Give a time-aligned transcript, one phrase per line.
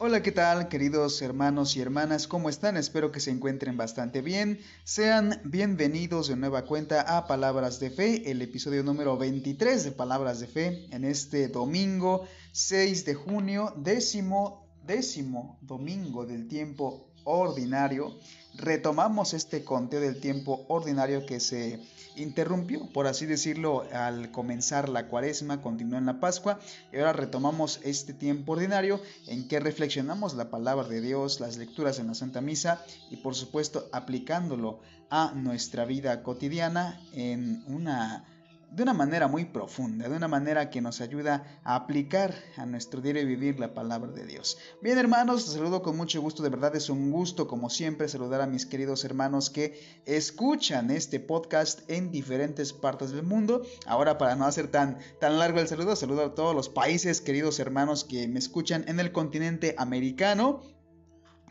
[0.00, 2.28] Hola, ¿qué tal queridos hermanos y hermanas?
[2.28, 2.76] ¿Cómo están?
[2.76, 4.60] Espero que se encuentren bastante bien.
[4.84, 10.38] Sean bienvenidos de nueva cuenta a Palabras de Fe, el episodio número 23 de Palabras
[10.38, 18.18] de Fe, en este domingo 6 de junio, décimo, décimo domingo del tiempo ordinario.
[18.54, 21.78] Retomamos este conteo del tiempo ordinario que se
[22.16, 26.58] interrumpió, por así decirlo, al comenzar la cuaresma, continuó en la Pascua
[26.92, 31.98] y ahora retomamos este tiempo ordinario en que reflexionamos la palabra de Dios, las lecturas
[31.98, 38.24] en la Santa Misa y por supuesto aplicándolo a nuestra vida cotidiana en una
[38.70, 43.00] de una manera muy profunda, de una manera que nos ayuda a aplicar a nuestro
[43.00, 44.58] diario vivir la palabra de Dios.
[44.82, 48.46] Bien hermanos, saludo con mucho gusto, de verdad es un gusto como siempre saludar a
[48.46, 53.62] mis queridos hermanos que escuchan este podcast en diferentes partes del mundo.
[53.86, 57.58] Ahora para no hacer tan, tan largo el saludo, saludo a todos los países, queridos
[57.60, 60.60] hermanos que me escuchan en el continente americano,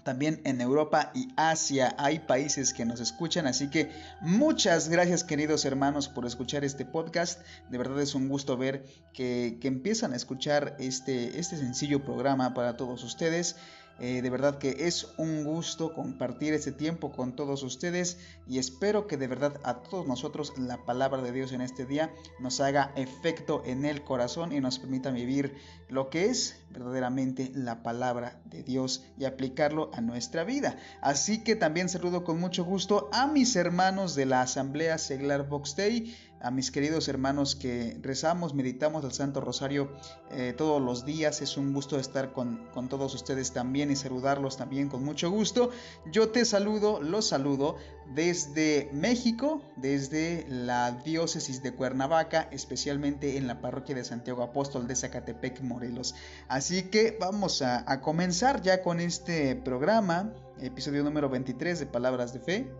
[0.07, 5.65] también en Europa y Asia hay países que nos escuchan, así que muchas gracias queridos
[5.65, 7.41] hermanos por escuchar este podcast.
[7.69, 12.53] De verdad es un gusto ver que, que empiezan a escuchar este, este sencillo programa
[12.53, 13.57] para todos ustedes.
[13.99, 19.07] Eh, de verdad que es un gusto compartir este tiempo con todos ustedes y espero
[19.07, 22.91] que de verdad a todos nosotros la palabra de Dios en este día nos haga
[22.95, 25.55] efecto en el corazón y nos permita vivir
[25.89, 30.77] lo que es verdaderamente la palabra de Dios y aplicarlo a nuestra vida.
[31.01, 35.75] Así que también saludo con mucho gusto a mis hermanos de la Asamblea Seglar Box
[35.75, 39.91] Day a mis queridos hermanos que rezamos, meditamos el Santo Rosario
[40.31, 41.41] eh, todos los días.
[41.41, 45.71] Es un gusto estar con, con, todos ustedes también y saludarlos también con mucho gusto.
[46.11, 47.77] Yo te saludo, los saludo
[48.13, 54.95] desde México, desde la diócesis de Cuernavaca, especialmente en la parroquia de Santiago Apóstol de
[54.95, 56.15] Zacatepec, Morelos.
[56.47, 62.33] Así que vamos a, a comenzar ya con este programa, episodio número 23 de Palabras
[62.33, 62.71] de Fe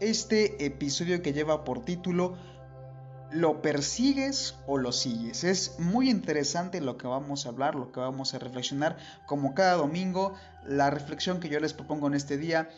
[0.00, 2.36] este episodio que lleva por título
[3.30, 5.42] ¿Lo persigues o lo sigues?
[5.42, 8.96] Es muy interesante lo que vamos a hablar, lo que vamos a reflexionar.
[9.26, 10.34] Como cada domingo,
[10.64, 12.68] la reflexión que yo les propongo en este día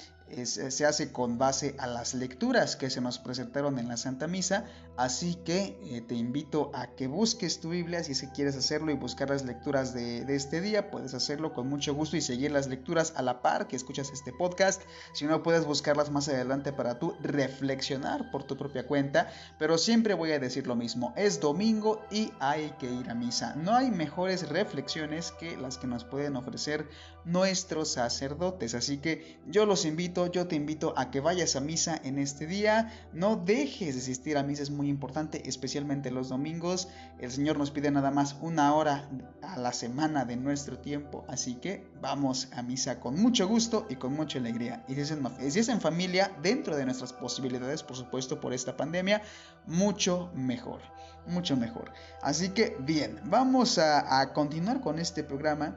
[0.45, 4.65] se hace con base a las lecturas que se nos presentaron en la Santa Misa,
[4.97, 9.31] así que eh, te invito a que busques tu Biblia si quieres hacerlo y buscar
[9.31, 13.13] las lecturas de, de, este día, puedes hacerlo con mucho gusto y seguir las lecturas
[13.17, 14.83] a la par que escuchas este podcast,
[15.13, 20.15] si no puedes buscarlas más adelante para tú reflexionar por tu propia cuenta, pero siempre
[20.15, 23.93] voy a decir lo mismo, es domingo y hay que ir a misa, no hay
[23.93, 26.89] mejores reflexiones que las que nos pueden ofrecer
[27.25, 32.01] nuestros sacerdotes, así que yo los invito yo te invito a que vayas a misa
[32.03, 32.91] en este día.
[33.13, 36.89] No dejes de asistir a misa, es muy importante, especialmente los domingos.
[37.19, 39.11] El Señor nos pide nada más una hora
[39.43, 43.97] a la semana de nuestro tiempo, así que vamos a misa con mucho gusto y
[43.97, 44.83] con mucha alegría.
[44.89, 48.55] Y si es en, si es en familia, dentro de nuestras posibilidades, por supuesto, por
[48.55, 49.21] esta pandemia,
[49.67, 50.81] mucho mejor,
[51.27, 51.93] mucho mejor.
[52.23, 55.77] Así que bien, vamos a, a continuar con este programa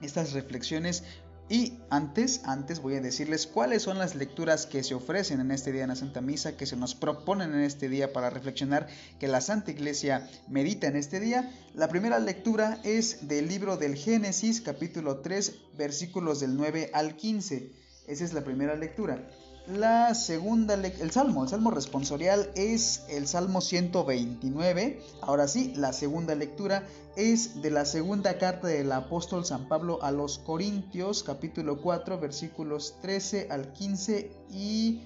[0.00, 1.02] estas reflexiones
[1.50, 5.72] y antes, antes voy a decirles cuáles son las lecturas que se ofrecen en este
[5.72, 8.86] día en la Santa Misa, que se nos proponen en este día para reflexionar,
[9.18, 11.50] que la Santa Iglesia medita en este día.
[11.74, 17.72] La primera lectura es del libro del Génesis, capítulo 3, versículos del 9 al 15.
[18.06, 19.26] Esa es la primera lectura.
[19.68, 25.02] La segunda, el salmo, el salmo responsorial es el salmo 129.
[25.20, 26.84] Ahora sí, la segunda lectura
[27.16, 32.94] es de la segunda carta del apóstol San Pablo a los Corintios, capítulo 4, versículos
[33.02, 35.02] 13 al 15 y,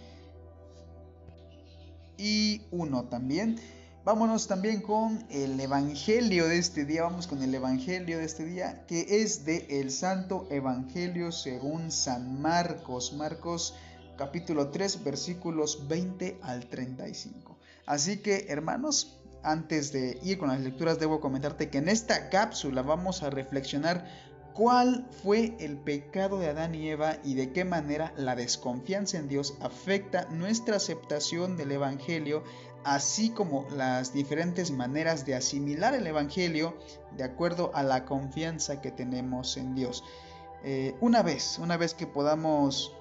[2.17, 3.59] y 1 también.
[4.05, 7.03] Vámonos también con el Evangelio de este día.
[7.03, 12.41] Vamos con el Evangelio de este día, que es de el Santo Evangelio según San
[12.41, 13.13] Marcos.
[13.13, 13.75] Marcos
[14.23, 17.59] capítulo 3 versículos 20 al 35.
[17.87, 22.83] Así que hermanos, antes de ir con las lecturas debo comentarte que en esta cápsula
[22.83, 24.07] vamos a reflexionar
[24.55, 29.27] cuál fue el pecado de Adán y Eva y de qué manera la desconfianza en
[29.27, 32.45] Dios afecta nuestra aceptación del Evangelio,
[32.85, 36.79] así como las diferentes maneras de asimilar el Evangelio
[37.17, 40.05] de acuerdo a la confianza que tenemos en Dios.
[40.63, 42.93] Eh, una vez, una vez que podamos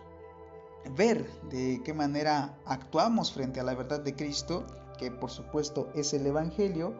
[0.95, 4.65] ver de qué manera actuamos frente a la verdad de Cristo,
[4.97, 6.93] que por supuesto es el Evangelio,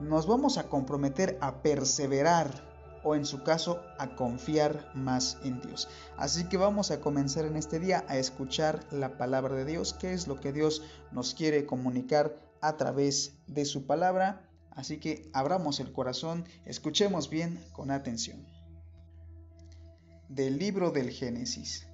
[0.00, 2.68] nos vamos a comprometer a perseverar
[3.04, 5.88] o en su caso a confiar más en Dios.
[6.16, 10.12] Así que vamos a comenzar en este día a escuchar la palabra de Dios, que
[10.12, 10.82] es lo que Dios
[11.12, 14.48] nos quiere comunicar a través de su palabra.
[14.70, 18.46] Así que abramos el corazón, escuchemos bien con atención.
[20.28, 21.87] del libro del Génesis.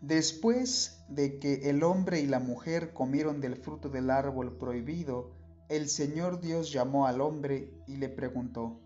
[0.00, 5.32] Después de que el hombre y la mujer comieron del fruto del árbol prohibido,
[5.68, 8.80] el Señor Dios llamó al hombre y le preguntó,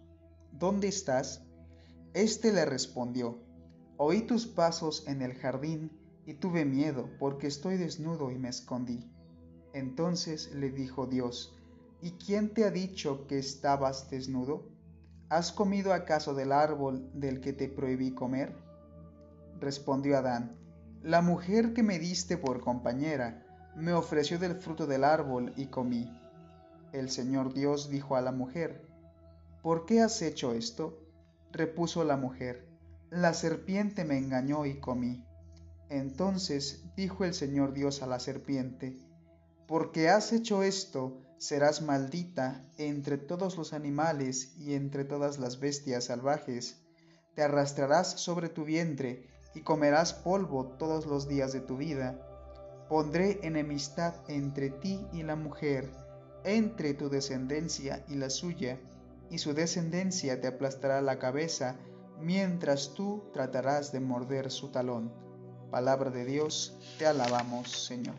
[0.53, 1.45] ¿Dónde estás?
[2.15, 3.43] Este le respondió,
[3.99, 5.93] Oí tus pasos en el jardín
[6.27, 9.11] y tuve miedo porque estoy desnudo y me escondí.
[9.75, 11.55] Entonces le dijo Dios,
[12.01, 14.67] ¿y quién te ha dicho que estabas desnudo?
[15.29, 18.57] ¿Has comido acaso del árbol del que te prohibí comer?
[19.61, 20.59] Respondió Adán,
[21.03, 23.45] La mujer que me diste por compañera
[23.75, 26.09] me ofreció del fruto del árbol y comí.
[26.93, 28.87] El Señor Dios dijo a la mujer,
[29.63, 31.01] ¿Por qué has hecho esto?
[31.51, 32.69] Repuso la mujer,
[33.11, 35.27] La serpiente me engañó y comí.
[35.89, 38.97] Entonces dijo el Señor Dios a la serpiente,
[39.67, 46.05] Porque has hecho esto, serás maldita entre todos los animales y entre todas las bestias
[46.05, 46.81] salvajes.
[47.35, 52.19] Te arrastrarás sobre tu vientre y comerás polvo todos los días de tu vida.
[52.89, 55.91] Pondré enemistad entre ti y la mujer,
[56.45, 58.79] entre tu descendencia y la suya,
[59.31, 61.77] y su descendencia te aplastará la cabeza,
[62.21, 65.13] mientras tú tratarás de morder su talón.
[65.71, 68.17] Palabra de Dios, te alabamos, Señor.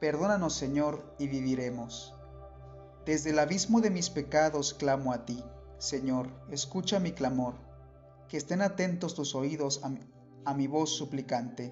[0.00, 2.14] Perdónanos, Señor, y viviremos.
[3.04, 5.44] Desde el abismo de mis pecados clamo a ti,
[5.78, 7.54] Señor, escucha mi clamor.
[8.32, 9.82] Que estén atentos tus oídos
[10.46, 11.70] a mi, voz suplicante.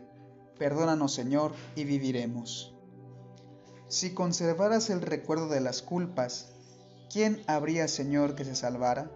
[0.58, 2.74] Perdónanos, Señor, y viviremos.
[3.88, 6.52] Si conservaras el recuerdo de las culpas,
[7.10, 9.10] ¿quién habría, Señor, que se salvara?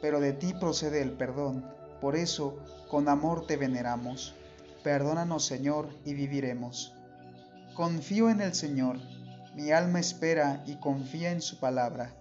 [0.00, 1.70] Pero de ti procede el perdón,
[2.00, 2.56] por eso
[2.88, 4.34] con amor te veneramos.
[4.82, 6.94] Perdónanos, Señor, y viviremos.
[7.74, 9.00] Confío en el Señor,
[9.54, 12.14] mi alma espera y confía en su palabra.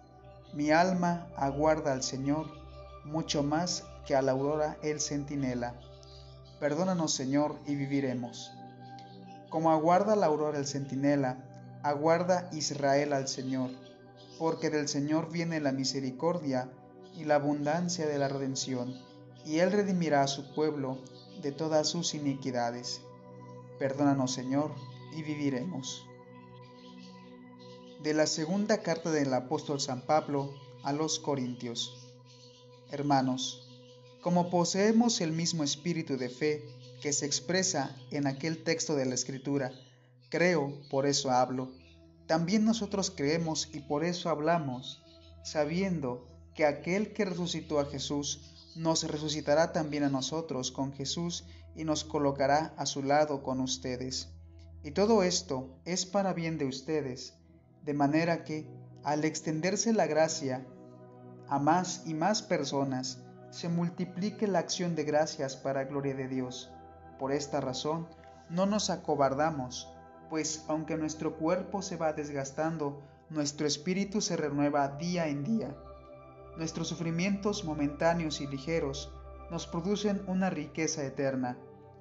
[0.53, 2.47] Mi alma aguarda al Señor,
[3.05, 5.79] mucho más que a la aurora el centinela.
[6.59, 8.51] Perdónanos, Señor, y viviremos.
[9.49, 11.37] Como aguarda la aurora el centinela,
[11.83, 13.71] aguarda Israel al Señor,
[14.39, 16.69] porque del Señor viene la misericordia
[17.15, 18.95] y la abundancia de la redención,
[19.45, 20.97] y Él redimirá a su pueblo
[21.41, 23.01] de todas sus iniquidades.
[23.77, 24.71] Perdónanos, Señor,
[25.15, 26.05] y viviremos.
[28.01, 30.53] De la segunda carta del apóstol San Pablo
[30.83, 32.09] a los Corintios.
[32.91, 33.62] Hermanos,
[34.23, 36.63] como poseemos el mismo espíritu de fe
[37.01, 39.73] que se expresa en aquel texto de la Escritura,
[40.29, 41.73] creo, por eso hablo,
[42.25, 45.03] también nosotros creemos y por eso hablamos,
[45.43, 46.25] sabiendo
[46.55, 51.43] que aquel que resucitó a Jesús nos resucitará también a nosotros con Jesús
[51.75, 54.29] y nos colocará a su lado con ustedes.
[54.85, 57.33] Y todo esto es para bien de ustedes,
[57.83, 58.69] de manera que,
[59.03, 60.65] al extenderse la gracia
[61.49, 63.22] a más y más personas,
[63.53, 66.71] se multiplique la acción de gracias para gloria de Dios.
[67.19, 68.07] Por esta razón,
[68.49, 69.93] no nos acobardamos,
[70.31, 75.77] pues aunque nuestro cuerpo se va desgastando, nuestro espíritu se renueva día en día.
[76.57, 79.13] Nuestros sufrimientos momentáneos y ligeros
[79.51, 81.59] nos producen una riqueza eterna,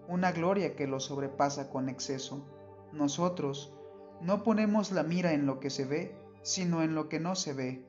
[0.08, 2.46] una gloria que los sobrepasa con exceso.
[2.94, 3.74] Nosotros
[4.22, 7.52] no ponemos la mira en lo que se ve, sino en lo que no se
[7.52, 7.86] ve,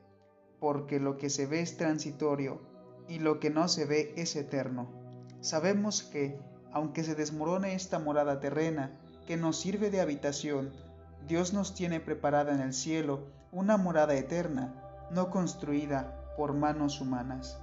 [0.60, 2.73] porque lo que se ve es transitorio
[3.08, 4.88] y lo que no se ve es eterno.
[5.40, 6.38] Sabemos que,
[6.72, 10.72] aunque se desmorone esta morada terrena que nos sirve de habitación,
[11.26, 14.74] Dios nos tiene preparada en el cielo una morada eterna,
[15.10, 17.58] no construida por manos humanas.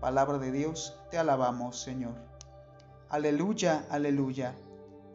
[0.00, 2.14] Palabra de Dios, te alabamos, Señor.
[3.08, 4.54] Aleluya, aleluya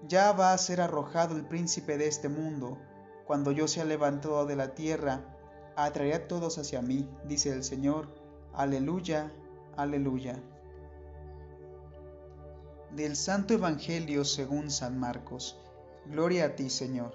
[0.07, 2.77] ya va a ser arrojado el príncipe de este mundo.
[3.25, 5.21] Cuando yo sea levantado de la tierra,
[5.75, 8.07] atraeré a todos hacia mí, dice el Señor.
[8.53, 9.31] Aleluya,
[9.77, 10.41] aleluya.
[12.95, 15.57] Del Santo Evangelio según San Marcos.
[16.05, 17.13] Gloria a ti, Señor.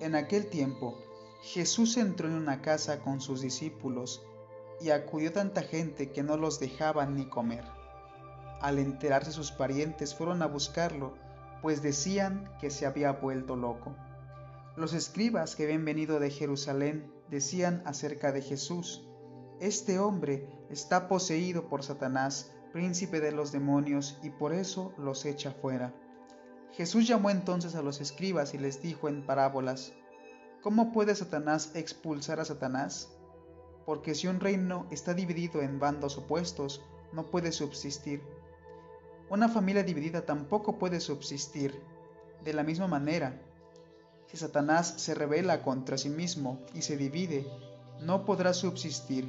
[0.00, 0.98] En aquel tiempo,
[1.42, 4.22] Jesús entró en una casa con sus discípulos
[4.80, 7.64] y acudió tanta gente que no los dejaban ni comer.
[8.60, 11.14] Al enterarse sus parientes fueron a buscarlo
[11.62, 13.96] pues decían que se había vuelto loco.
[14.76, 19.08] Los escribas que habían venido de Jerusalén decían acerca de Jesús,
[19.60, 25.52] Este hombre está poseído por Satanás, príncipe de los demonios, y por eso los echa
[25.52, 25.94] fuera.
[26.72, 29.92] Jesús llamó entonces a los escribas y les dijo en parábolas,
[30.62, 33.16] ¿Cómo puede Satanás expulsar a Satanás?
[33.84, 36.82] Porque si un reino está dividido en bandos opuestos,
[37.12, 38.20] no puede subsistir
[39.28, 41.82] una familia dividida tampoco puede subsistir.
[42.44, 43.40] De la misma manera,
[44.26, 47.44] si Satanás se revela contra sí mismo y se divide,
[48.00, 49.28] no podrá subsistir,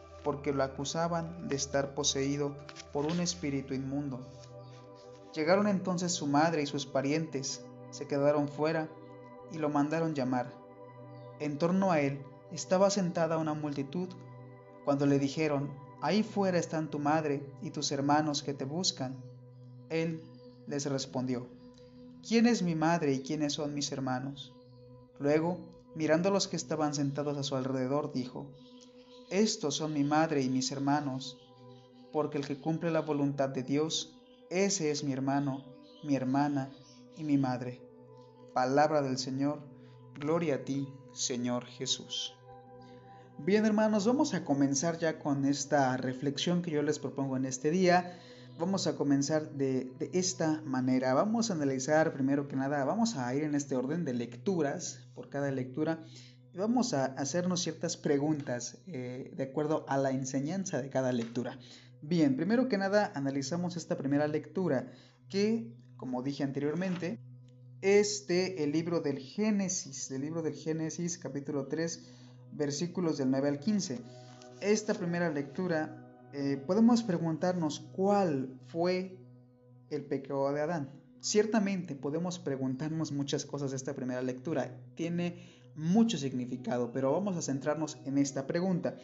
[0.23, 2.55] porque lo acusaban de estar poseído
[2.93, 4.19] por un espíritu inmundo.
[5.33, 8.89] Llegaron entonces su madre y sus parientes, se quedaron fuera
[9.51, 10.51] y lo mandaron llamar.
[11.39, 14.09] En torno a él estaba sentada una multitud.
[14.83, 15.69] Cuando le dijeron,
[16.01, 19.15] Ahí fuera están tu madre y tus hermanos que te buscan,
[19.89, 20.23] él
[20.65, 21.47] les respondió,
[22.27, 24.51] ¿quién es mi madre y quiénes son mis hermanos?
[25.19, 25.59] Luego,
[25.93, 28.47] mirando a los que estaban sentados a su alrededor, dijo,
[29.31, 31.39] estos son mi madre y mis hermanos,
[32.11, 34.19] porque el que cumple la voluntad de Dios,
[34.49, 35.63] ese es mi hermano,
[36.03, 36.69] mi hermana
[37.17, 37.81] y mi madre.
[38.53, 39.61] Palabra del Señor,
[40.19, 42.35] gloria a ti, Señor Jesús.
[43.37, 47.71] Bien hermanos, vamos a comenzar ya con esta reflexión que yo les propongo en este
[47.71, 48.19] día.
[48.59, 51.13] Vamos a comenzar de, esta manera.
[51.13, 55.29] Vamos a analizar primero que nada, vamos a ir en este orden de lecturas por
[55.29, 56.03] cada lectura
[56.53, 61.57] vamos a hacernos ciertas preguntas eh, de acuerdo a la enseñanza de cada lectura.
[62.01, 64.91] Bien, primero que nada analizamos esta primera lectura
[65.29, 67.19] que, como dije anteriormente,
[67.81, 72.03] es de el libro del Génesis, del libro del Génesis capítulo 3
[72.51, 73.99] versículos del 9 al 15.
[74.61, 79.17] Esta primera lectura eh, podemos preguntarnos cuál fue
[79.89, 80.89] el pecado de Adán.
[81.19, 84.75] Ciertamente podemos preguntarnos muchas cosas de esta primera lectura.
[84.95, 88.95] Tiene mucho significado, pero vamos a centrarnos en esta pregunta.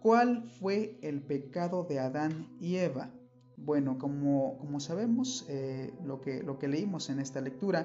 [0.00, 3.10] ¿Cuál fue el pecado de Adán y Eva?
[3.56, 7.84] Bueno, como, como sabemos, eh, lo, que, lo que leímos en esta lectura,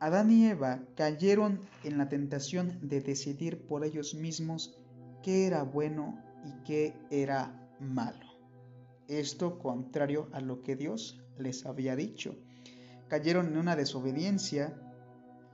[0.00, 4.76] Adán y Eva cayeron en la tentación de decidir por ellos mismos
[5.22, 8.26] qué era bueno y qué era malo.
[9.08, 12.34] Esto contrario a lo que Dios les había dicho.
[13.08, 14.74] Cayeron en una desobediencia,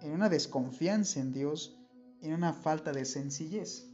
[0.01, 1.82] en una desconfianza en Dios
[2.23, 3.87] en una falta de sencillez.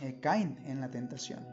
[0.00, 1.46] Eh, caen en la tentación.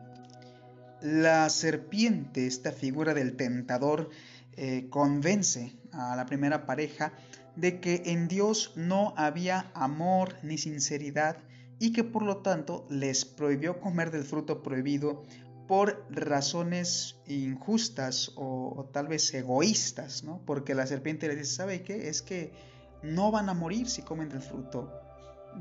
[1.01, 4.09] La serpiente, esta figura del tentador,
[4.53, 7.13] eh, convence a la primera pareja
[7.55, 11.37] de que en Dios no había amor ni sinceridad
[11.79, 15.23] y que por lo tanto les prohibió comer del fruto prohibido
[15.67, 20.41] por razones injustas o, tal vez egoístas, ¿no?
[20.45, 22.07] Porque la serpiente les dice, ¿sabe qué?
[22.07, 22.53] Es que
[23.01, 25.04] no van a morir si comen del fruto.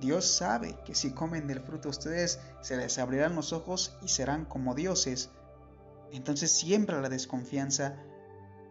[0.01, 4.45] Dios sabe que si comen del fruto ustedes se les abrirán los ojos y serán
[4.45, 5.31] como dioses.
[6.13, 7.97] Entonces siembra la desconfianza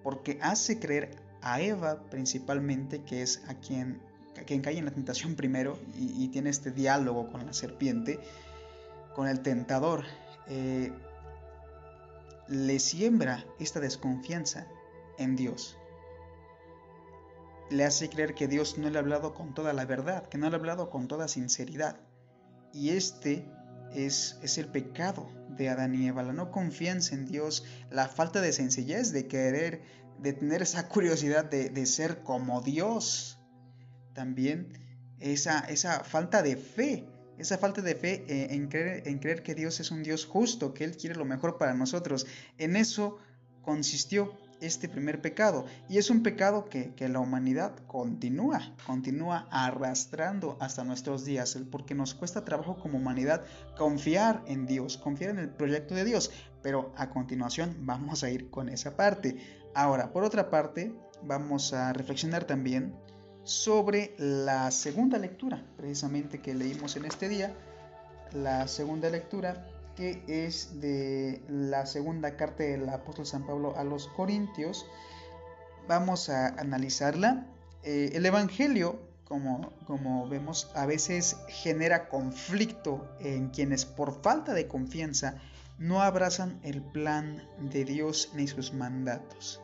[0.03, 4.01] porque hace creer a Eva principalmente, que es a quien,
[4.33, 8.19] cae en la tentación primero y, tiene este diálogo con la serpiente,
[9.15, 10.03] con el tentador,
[10.47, 10.91] eh,
[12.47, 14.67] le siembra esta desconfianza
[15.17, 15.77] en Dios
[17.69, 20.49] le hace creer que Dios no le ha hablado con toda la verdad, que no
[20.49, 21.97] le ha hablado con toda sinceridad.
[22.73, 23.45] Y este
[23.93, 28.41] es, es el pecado de Adán y Eva, la no confianza en Dios, la falta
[28.41, 29.81] de sencillez, de querer,
[30.19, 33.39] de tener esa curiosidad de, ser como Dios.
[34.13, 34.73] También
[35.19, 39.55] esa, esa falta de fe, esa falta de fe eh, en, creer, en creer que
[39.55, 42.27] Dios es un Dios justo, que Él quiere lo mejor para nosotros.
[42.57, 43.17] En eso
[43.61, 45.65] consistió este primer pecado.
[45.89, 52.13] Y es un pecado que, la humanidad continúa, continúa arrastrando hasta nuestros días, porque nos
[52.13, 53.43] cuesta trabajo como humanidad
[53.77, 56.31] confiar en Dios, confiar en el proyecto de Dios.
[56.61, 59.37] Pero a continuación vamos a ir con esa parte.
[59.75, 62.95] Ahora, por otra parte, vamos a reflexionar también
[63.43, 67.53] sobre la segunda lectura, precisamente que leímos en este día.
[68.31, 74.07] La segunda lectura que es de la segunda carta del apóstol San Pablo a los
[74.07, 74.85] Corintios.
[75.87, 77.47] Vamos a analizarla.
[77.83, 84.67] Eh, el Evangelio, como, como vemos, a veces genera conflicto en quienes por falta de
[84.67, 85.35] confianza
[85.77, 89.61] no abrazan el plan de Dios ni sus mandatos.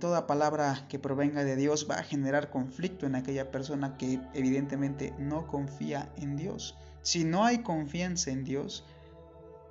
[0.00, 5.14] toda palabra que provenga de Dios va a generar conflicto en aquella persona que evidentemente
[5.18, 6.76] no confía en Dios.
[7.02, 8.84] Si no hay confianza en Dios,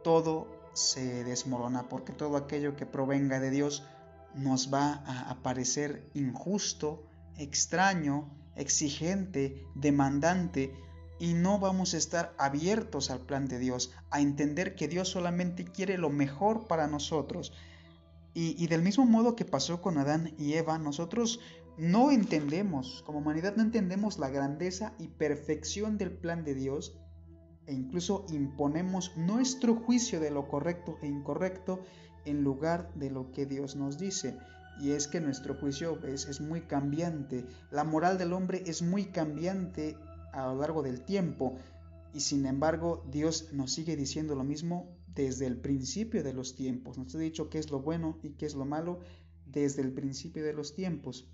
[0.03, 3.83] todo se desmorona, porque todo aquello que provenga de Dios
[4.35, 7.03] nos va a parecer injusto,
[7.37, 10.73] extraño, exigente, demandante,
[11.19, 15.65] y no vamos a estar abiertos al plan de Dios, a entender que Dios solamente
[15.65, 17.53] quiere lo mejor para nosotros.
[18.33, 21.41] Y, del mismo modo que pasó con Adán y Eva, nosotros
[21.77, 26.97] no entendemos, como humanidad no entendemos la grandeza y perfección del plan de Dios
[27.69, 31.79] e incluso imponemos nuestro juicio de lo correcto e incorrecto
[32.25, 34.37] en lugar de lo que Dios nos dice.
[34.81, 39.05] Y es que nuestro juicio es, es muy cambiante, la moral del hombre es muy
[39.05, 39.95] cambiante
[40.33, 41.55] a lo largo del tiempo.
[42.13, 46.97] Y sin embargo, Dios nos sigue diciendo lo mismo desde el principio de los tiempos.
[46.97, 48.99] Nos ha dicho qué es lo bueno y qué es lo malo
[49.45, 51.27] desde el principio de los tiempos.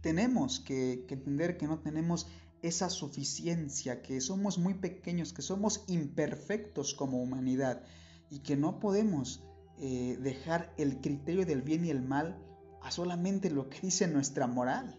[0.00, 2.26] Tenemos que, entender que no tenemos
[2.64, 7.82] esa suficiencia, que somos muy pequeños, que somos imperfectos como humanidad
[8.30, 9.44] y que no podemos
[9.78, 12.38] eh, dejar el criterio del bien y el mal
[12.82, 14.98] a solamente lo que dice nuestra moral,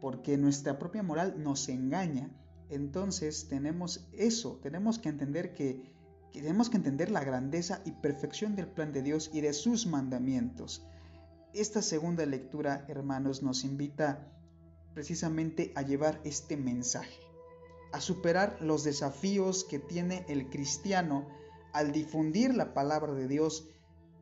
[0.00, 2.30] porque nuestra propia moral nos engaña.
[2.68, 5.94] Entonces tenemos eso, tenemos que entender que
[6.32, 10.84] tenemos que entender la grandeza y perfección del plan de Dios y de sus mandamientos.
[11.54, 14.35] Esta segunda lectura, hermanos, nos invita
[14.96, 17.20] precisamente a llevar este mensaje,
[17.92, 21.28] a superar los desafíos que tiene el cristiano
[21.74, 23.68] al difundir la palabra de Dios,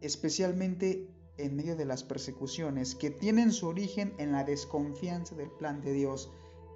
[0.01, 5.81] especialmente en medio de las persecuciones que tienen su origen en la desconfianza del plan
[5.81, 6.33] de Dios,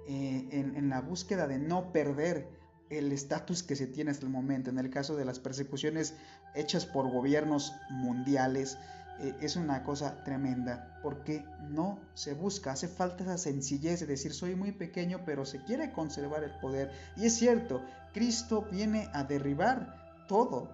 [0.07, 2.47] eh, en, en la búsqueda de no perder
[2.89, 4.69] el estatus que se tiene hasta el momento.
[4.69, 6.15] En el caso de las persecuciones
[6.55, 8.77] hechas por gobiernos mundiales,
[9.21, 14.33] eh, es una cosa tremenda, porque no se busca, hace falta esa sencillez de decir
[14.33, 16.91] soy muy pequeño, pero se quiere conservar el poder.
[17.17, 17.81] Y es cierto,
[18.13, 20.69] Cristo viene a derribar todo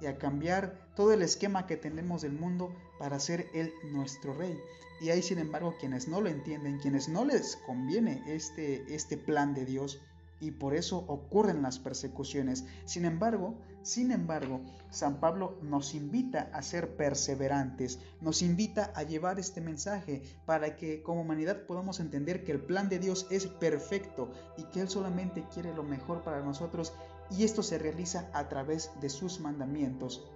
[0.00, 4.58] y a cambiar todo el esquema que tenemos del mundo para ser Él nuestro Rey.
[5.00, 9.54] Y hay sin embargo quienes no lo entienden, quienes no les conviene este, este plan
[9.54, 10.00] de Dios,
[10.40, 12.64] y por eso ocurren las persecuciones.
[12.84, 19.38] Sin embargo, sin embargo, San Pablo nos invita a ser perseverantes, nos invita a llevar
[19.38, 24.30] este mensaje para que como humanidad podamos entender que el plan de Dios es perfecto
[24.56, 26.92] y que Él solamente quiere lo mejor para nosotros
[27.30, 30.26] y esto se realiza a través de sus mandamientos,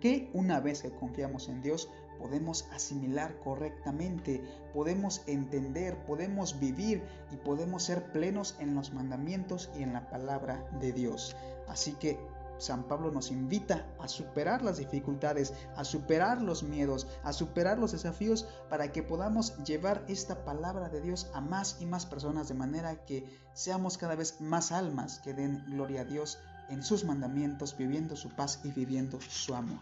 [0.00, 7.02] que una vez que confiamos en Dios podemos asimilar correctamente, podemos entender, podemos vivir
[7.32, 11.36] y podemos ser plenos en los mandamientos y en la palabra de Dios.
[11.68, 12.18] Así que
[12.58, 17.92] San Pablo nos invita a superar las dificultades, a superar los miedos, a superar los
[17.92, 22.54] desafíos para que podamos llevar esta palabra de Dios a más y más personas de
[22.54, 27.76] manera que seamos cada vez más almas que den gloria a Dios en sus mandamientos,
[27.76, 29.78] viviendo su paz y viviendo su amor.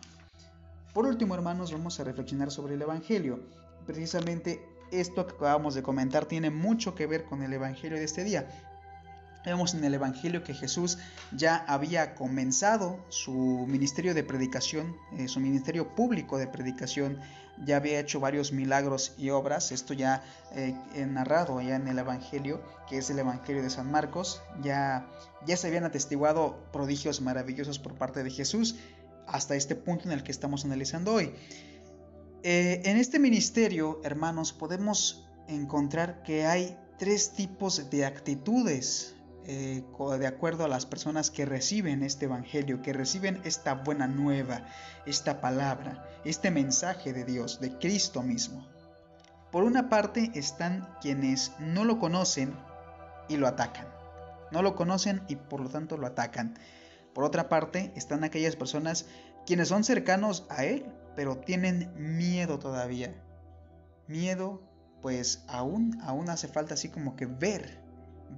[0.94, 3.40] Por último, hermanos, vamos a reflexionar sobre el Evangelio.
[3.84, 8.22] Precisamente esto que acabamos de comentar tiene mucho que ver con el Evangelio de este
[8.22, 8.48] día.
[9.44, 10.98] Vemos en el Evangelio que Jesús
[11.32, 17.18] ya había comenzado su ministerio de predicación, eh, su ministerio público de predicación,
[17.64, 20.74] ya había hecho varios milagros y obras, esto ya eh,
[21.06, 25.08] narrado ya en el Evangelio, que es el Evangelio de San Marcos, ya,
[25.44, 28.76] ya se habían atestiguado prodigios maravillosos por parte de Jesús,
[29.26, 31.32] hasta este punto en el que estamos analizando hoy.
[32.42, 39.14] Eh, en este ministerio, hermanos, podemos encontrar que hay tres tipos de actitudes
[39.46, 39.84] eh,
[40.18, 44.66] de acuerdo a las personas que reciben este Evangelio, que reciben esta buena nueva,
[45.04, 48.66] esta palabra, este mensaje de Dios, de Cristo mismo.
[49.52, 52.56] Por una parte están quienes no lo conocen
[53.28, 53.86] y lo atacan.
[54.50, 56.58] No lo conocen y por lo tanto lo atacan.
[57.14, 59.06] Por otra parte, están aquellas personas
[59.46, 60.84] quienes son cercanos a Él,
[61.16, 63.14] pero tienen miedo todavía.
[64.08, 64.62] Miedo,
[65.00, 67.80] pues aún, aún hace falta así como que ver,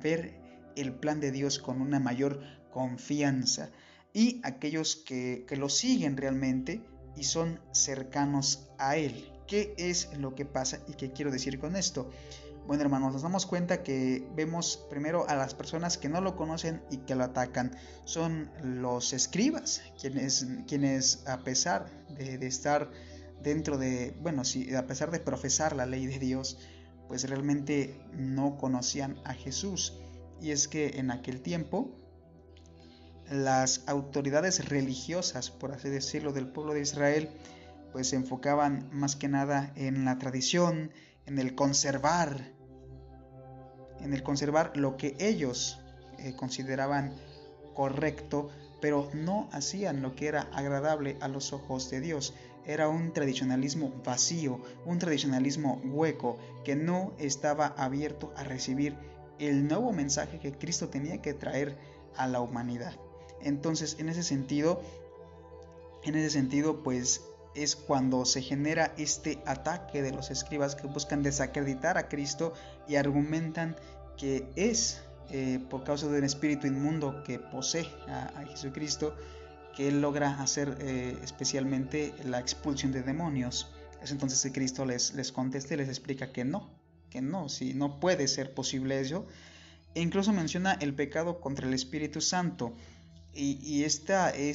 [0.00, 0.38] ver
[0.76, 3.70] el plan de Dios con una mayor confianza.
[4.12, 6.82] Y aquellos que, que lo siguen realmente
[7.16, 9.32] y son cercanos a Él.
[9.46, 12.10] ¿Qué es lo que pasa y qué quiero decir con esto?
[12.66, 16.82] Bueno, hermanos, nos damos cuenta que vemos primero a las personas que no lo conocen
[16.90, 17.76] y que lo atacan.
[18.04, 21.86] Son los escribas, quienes, quienes a pesar
[22.18, 22.90] de, estar
[23.40, 26.58] dentro de, bueno, sí, a pesar de profesar la ley de Dios,
[27.06, 29.94] pues realmente no conocían a Jesús.
[30.40, 31.96] Y es que en aquel tiempo
[33.30, 37.30] las autoridades religiosas, por así decirlo, del pueblo de Israel,
[37.92, 40.90] pues se enfocaban más que nada en la tradición,
[41.26, 42.55] en el conservar
[44.00, 45.78] en el conservar lo que ellos
[46.18, 47.12] eh, consideraban
[47.74, 52.34] correcto, pero no hacían lo que era agradable a los ojos de Dios.
[52.64, 58.96] Era un tradicionalismo vacío, un tradicionalismo hueco, que no estaba abierto a recibir
[59.38, 61.76] el nuevo mensaje que Cristo tenía que traer
[62.16, 62.94] a la humanidad.
[63.42, 64.80] Entonces, en ese sentido,
[66.02, 67.22] en ese sentido, pues
[67.56, 72.52] es cuando se genera este ataque de los escribas que buscan desacreditar a Cristo
[72.86, 73.76] y argumentan
[74.16, 79.16] que es eh, por causa de un espíritu inmundo que posee a, Jesucristo
[79.74, 83.70] que él logra hacer eh, especialmente la expulsión de demonios.
[84.02, 86.70] Es entonces que Cristo les, les contesta y les explica que no,
[87.10, 89.26] que no, si no puede ser posible eso.
[89.94, 92.74] E incluso menciona el pecado contra el Espíritu Santo.
[93.38, 94.50] Y, este,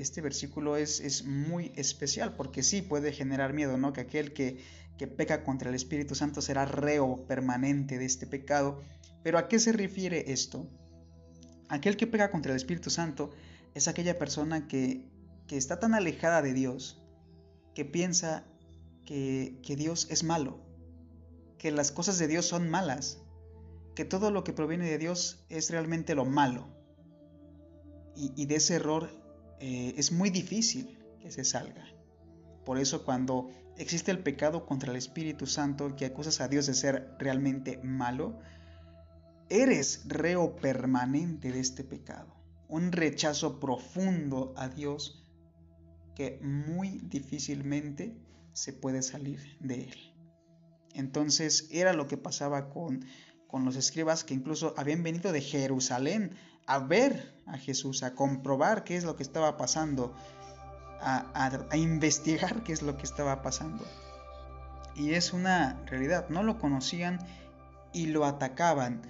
[0.00, 3.92] este versículo es, muy especial porque sí puede generar miedo, ¿no?
[3.92, 4.60] Que aquel que,
[5.16, 8.80] peca contra el Espíritu Santo será reo permanente de este pecado.
[9.24, 10.70] Pero ¿a qué se refiere esto?
[11.68, 13.32] Aquel que peca contra el Espíritu Santo
[13.74, 15.10] es aquella persona que,
[15.50, 17.02] está tan alejada de Dios
[17.74, 18.46] que piensa
[19.04, 20.64] que Dios es malo,
[21.58, 23.18] que las cosas de Dios son malas,
[23.94, 26.81] que todo lo que proviene de Dios es realmente lo malo
[28.16, 29.10] y, de ese error
[29.60, 31.84] eh, es muy difícil que se salga.
[32.64, 36.74] Por eso cuando existe el pecado contra el Espíritu Santo que acusas a Dios de
[36.74, 38.38] ser realmente malo,
[39.48, 42.34] eres reo permanente de este pecado.
[42.68, 45.24] Un rechazo profundo a Dios
[46.14, 48.16] que muy difícilmente
[48.52, 50.14] se puede salir de él.
[50.94, 53.04] Entonces era lo que pasaba con,
[53.46, 58.84] con los escribas que incluso habían venido de Jerusalén a ver a Jesús, a comprobar
[58.84, 60.14] qué es lo que estaba pasando,
[61.00, 63.84] a, investigar qué es lo que estaba pasando.
[64.94, 67.18] Y es una realidad, no lo conocían
[67.92, 69.02] y lo atacaban.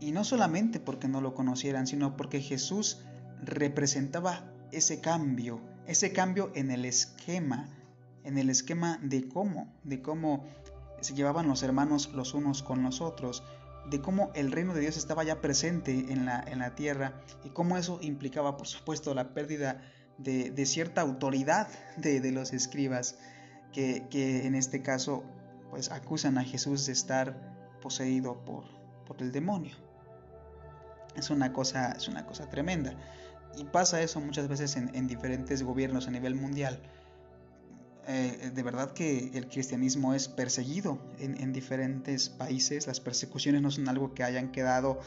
[0.00, 2.98] Y no solamente porque no lo conocieran, sino porque Jesús
[3.42, 7.68] representaba ese cambio, ese cambio en el esquema,
[8.24, 10.44] en el esquema de cómo, de cómo
[11.00, 13.42] se llevaban los hermanos los unos con los otros,
[13.86, 17.14] de cómo el reino de Dios estaba ya presente en la, en la tierra
[17.44, 19.80] y cómo eso implicaba, por supuesto, la pérdida
[20.18, 23.18] de, cierta autoridad de, los escribas,
[23.72, 25.24] que, en este caso
[25.70, 28.64] pues acusan a Jesús de estar poseído por,
[29.06, 29.76] por el demonio.
[31.16, 32.94] Es una, cosa, es una cosa tremenda.
[33.56, 36.80] Y pasa eso muchas veces en, en diferentes gobiernos a nivel mundial
[38.12, 42.88] eh, de verdad que el cristianismo es perseguido en, diferentes países.
[42.88, 44.98] Las persecuciones no son algo que hayan quedado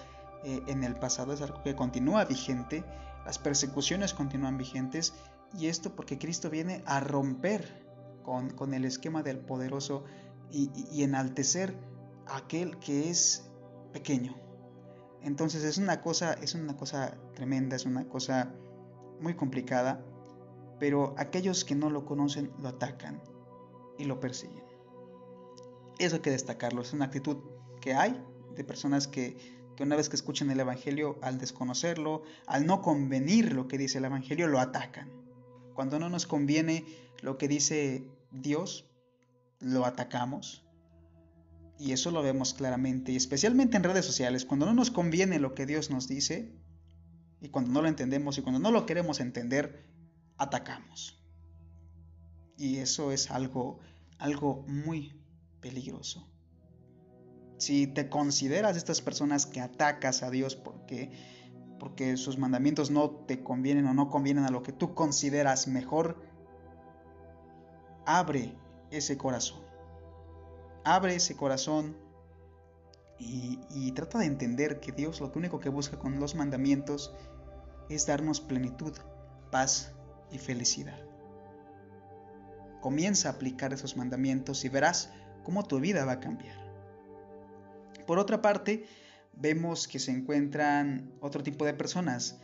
[0.46, 2.86] eh, en el pasado, es algo que continúa vigente.
[3.26, 5.14] Las persecuciones continúan vigentes
[5.60, 7.84] y esto porque Cristo viene a romper
[8.24, 10.06] con, el esquema del poderoso
[10.50, 11.76] y, y enaltecer
[12.26, 13.50] aquel que es
[13.92, 14.38] pequeño.
[15.22, 18.54] Entonces es una cosa, es una cosa tremenda, es una cosa
[19.20, 20.06] muy complicada
[20.80, 23.22] pero aquellos que no lo conocen lo atacan
[23.98, 24.64] y lo persiguen.
[26.00, 27.38] Eso hay que destacarlo, es una actitud
[27.80, 28.20] que hay
[28.56, 29.38] de personas que,
[29.80, 34.06] una vez que escuchan el Evangelio, al desconocerlo, al no convenir lo que dice el
[34.06, 35.12] Evangelio, lo atacan.
[35.74, 36.86] Cuando no nos conviene
[37.22, 38.90] lo que dice Dios,
[39.60, 40.66] lo atacamos.
[41.80, 45.54] Y eso lo vemos claramente, y especialmente en redes sociales, cuando no nos conviene lo
[45.54, 46.54] que Dios nos dice,
[47.42, 49.84] y cuando no lo entendemos y cuando no lo queremos entender,
[50.38, 51.20] atacamos.
[52.58, 53.80] Y eso es algo,
[54.20, 55.20] algo muy
[55.60, 56.28] peligroso.
[57.58, 61.12] Si te consideras de estas personas que atacas a Dios porque,
[61.80, 66.22] porque sus mandamientos no te convienen o no convienen a lo que tú consideras mejor,
[68.06, 68.56] abre
[68.92, 69.62] ese corazón.
[70.84, 71.96] Abre ese corazón
[73.18, 77.16] y, y, trata de entender que Dios lo único que busca con los mandamientos
[77.88, 78.94] es darnos plenitud,
[79.50, 79.94] paz
[80.34, 81.00] y felicidad.
[82.82, 85.12] Comienza a aplicar esos mandamientos y verás
[85.44, 86.58] cómo tu vida va a cambiar.
[88.06, 88.86] Por otra parte,
[89.34, 92.40] vemos que se encuentran otro tipo de personas,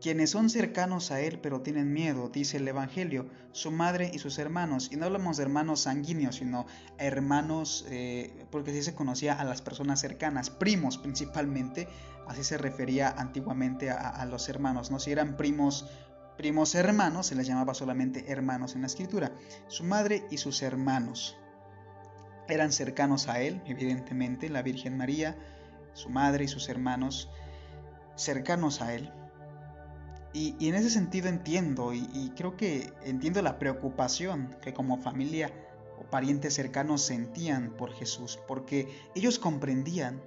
[0.00, 4.38] quienes son cercanos a Él pero tienen miedo, dice el Evangelio, su madre y sus
[4.38, 4.90] hermanos.
[4.92, 6.66] Y no hablamos de hermanos sanguíneos, sino
[6.98, 11.88] hermanos, eh, porque así se conocía a las personas cercanas, primos principalmente,
[12.26, 14.98] así se refería antiguamente a, a los hermanos, ¿no?
[14.98, 15.88] Si eran primos
[16.36, 19.32] primos hermanos, se les llamaba solamente hermanos en la escritura,
[19.68, 21.36] su madre y sus hermanos.
[22.48, 25.36] Eran cercanos a él, evidentemente, la Virgen María,
[25.94, 27.30] su madre y sus hermanos,
[28.16, 29.10] cercanos a él.
[30.32, 35.52] Y, en ese sentido entiendo, y creo que entiendo la preocupación que como familia
[35.98, 40.20] o parientes cercanos sentían por Jesús, porque ellos comprendían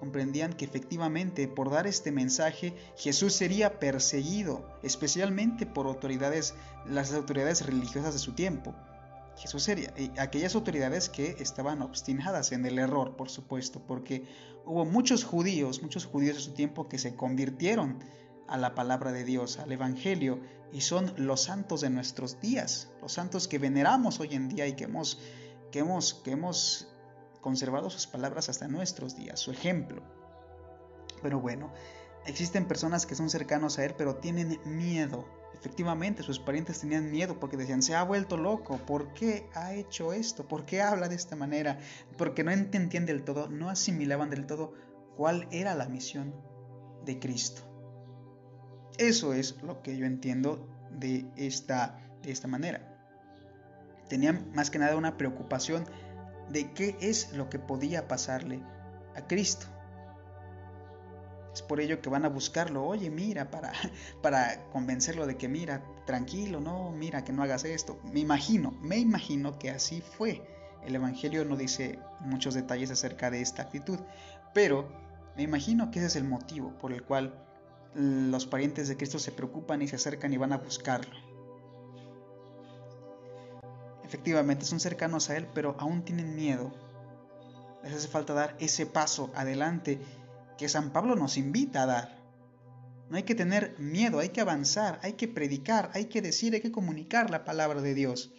[0.00, 6.54] comprendían que efectivamente por dar este mensaje Jesús sería perseguido, especialmente por autoridades,
[6.86, 8.74] las autoridades religiosas de su tiempo.
[9.36, 14.24] Jesús sería, aquellas autoridades que estaban obstinadas en el error, por supuesto, porque
[14.64, 17.98] hubo muchos judíos, muchos judíos de su tiempo que se convirtieron
[18.48, 20.40] a la palabra de Dios, al Evangelio
[20.72, 24.74] y son los santos de nuestros días, los santos que veneramos hoy en día y
[24.74, 25.20] que hemos,
[25.70, 26.89] que hemos, que hemos
[27.40, 30.02] conservado sus palabras hasta nuestros días, su ejemplo.
[31.22, 31.72] Pero bueno,
[32.26, 35.26] existen personas que son cercanos a él, pero tienen miedo.
[35.54, 40.12] Efectivamente, sus parientes tenían miedo porque decían, se ha vuelto loco, ¿por qué ha hecho
[40.12, 40.48] esto?
[40.48, 41.78] ¿Por qué habla de esta manera?
[42.16, 44.72] Porque no entendían del todo, no asimilaban del todo
[45.16, 46.34] cuál era la misión
[47.04, 47.62] de Cristo.
[48.96, 52.86] Eso es lo que yo entiendo de esta, de esta manera.
[54.08, 55.84] Tenían más que nada una preocupación
[56.50, 58.62] de qué es lo que podía pasarle
[59.16, 59.66] a Cristo.
[61.52, 63.72] Es por ello que van a buscarlo, oye, mira, para,
[64.22, 68.00] para convencerlo de que, mira, tranquilo, no, mira, que no hagas esto.
[68.12, 70.42] Me imagino, me imagino que así fue.
[70.84, 73.98] El Evangelio no dice muchos detalles acerca de esta actitud,
[74.54, 74.88] pero
[75.36, 77.46] me imagino que ese es el motivo por el cual
[77.94, 81.29] los parientes de Cristo se preocupan y se acercan y van a buscarlo.
[84.10, 86.72] Efectivamente, son cercanos a Él, pero aún tienen miedo.
[87.84, 90.00] Les hace falta dar ese paso adelante
[90.58, 92.18] que San Pablo nos invita a dar.
[93.08, 96.60] No hay que tener miedo, hay que avanzar, hay que predicar, hay que decir, hay
[96.60, 98.34] que comunicar la palabra de Dios.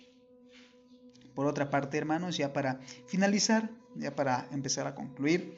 [1.35, 5.57] Por otra parte, hermanos, ya para finalizar, ya para empezar a concluir,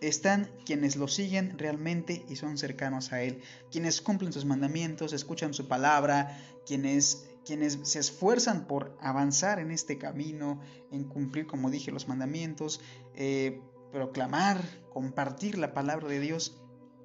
[0.00, 5.54] están quienes lo siguen realmente y son cercanos a Él, quienes cumplen sus mandamientos, escuchan
[5.54, 11.90] su palabra, quienes quienes se esfuerzan por avanzar en este camino, en cumplir, como dije,
[11.90, 12.80] los mandamientos,
[13.14, 16.60] eh, proclamar, compartir la palabra de Dios,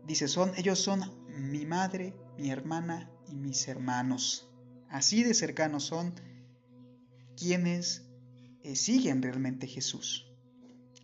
[0.05, 4.49] dice, son, ellos son mi madre, mi hermana y mis hermanos.
[4.89, 6.13] Así de cercanos son
[7.35, 8.03] quienes
[8.63, 10.27] eh, siguen realmente Jesús.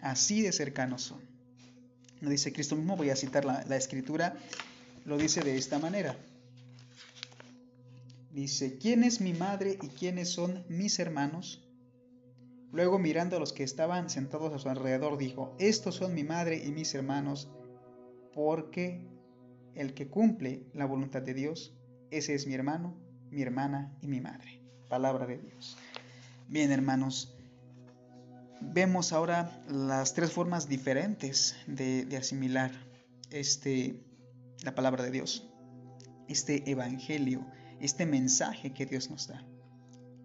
[0.01, 1.21] Así de cercanos son.
[2.21, 4.37] Lo dice Cristo mismo, voy a citar la, la escritura,
[5.05, 6.17] lo dice de esta manera.
[8.33, 11.63] Dice, ¿quién es mi madre y quiénes son mis hermanos?
[12.71, 16.57] Luego mirando a los que estaban sentados a su alrededor, dijo, estos son mi madre
[16.65, 17.47] y mis hermanos,
[18.33, 19.07] porque
[19.75, 21.77] el que cumple la voluntad de Dios,
[22.09, 22.97] ese es mi hermano,
[23.29, 24.63] mi hermana y mi madre.
[24.89, 25.77] Palabra de Dios.
[26.47, 27.37] Bien, hermanos,
[28.61, 32.71] vemos ahora las tres formas diferentes de, de asimilar
[33.29, 34.01] este,
[34.63, 35.47] la palabra de Dios,
[36.27, 37.45] este evangelio
[37.83, 39.43] este mensaje que Dios nos da.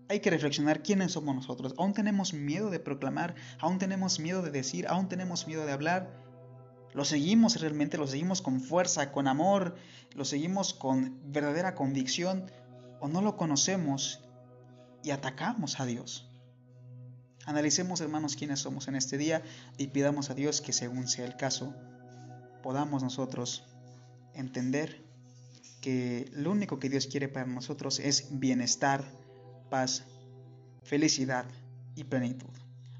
[0.09, 1.75] Hay que reflexionar quiénes somos nosotros.
[1.77, 6.09] Aún tenemos miedo de proclamar, aún tenemos miedo de decir, aún tenemos miedo de hablar.
[6.95, 9.75] Lo seguimos realmente, lo seguimos con fuerza, con amor,
[10.15, 12.51] lo seguimos con verdadera convicción
[13.01, 14.25] o no lo conocemos
[15.03, 16.31] y atacamos a Dios.
[17.45, 19.43] Analicemos, hermanos, quiénes somos en este día
[19.79, 21.75] y pidamos a Dios que, según sea el caso,
[22.63, 23.65] podamos nosotros
[24.35, 25.08] entender
[25.81, 29.05] que lo único que Dios quiere para nosotros es bienestar,
[29.71, 30.05] paz,
[30.83, 31.45] felicidad
[31.95, 32.49] y plenitud.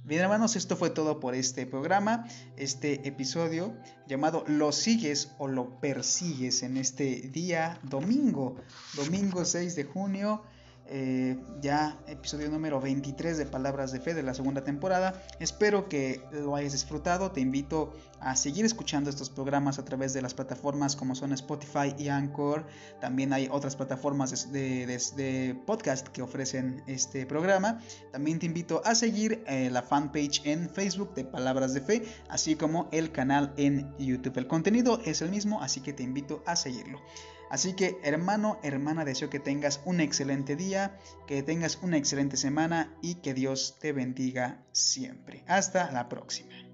[0.05, 5.81] Bien hermanos, esto fue todo por este programa, este episodio llamado Lo sigues o lo
[5.81, 8.57] persigues en este día domingo,
[8.97, 10.43] domingo 6 de junio
[10.91, 15.23] eh, ya episodio número 23 de Palabras de Fe de la segunda temporada.
[15.39, 17.31] Espero que lo hayas disfrutado.
[17.31, 21.95] Te invito a seguir escuchando estos programas a través de las plataformas como son Spotify
[21.99, 22.67] y Anchor.
[23.01, 27.81] También hay otras plataformas de, podcast que ofrecen este programa.
[28.13, 32.57] También te invito a seguir eh, la fanpage en Facebook de Palabras de Fe, así
[32.57, 34.39] como el canal en YouTube.
[34.39, 37.01] El contenido es el mismo, así que te invito a seguirlo.
[37.51, 42.95] Así que hermano, hermana, deseo que tengas un excelente día, que tengas una excelente semana
[43.03, 45.45] y que Dios te bendiga siempre.
[45.47, 46.68] Hasta la próxima.